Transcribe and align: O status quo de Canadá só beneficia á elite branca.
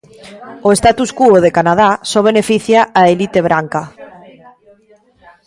O 0.67 0.69
status 0.79 1.09
quo 1.17 1.37
de 1.45 1.51
Canadá 1.57 1.89
só 2.09 2.19
beneficia 2.29 2.81
á 2.99 3.01
elite 3.13 3.39
branca. 3.47 3.81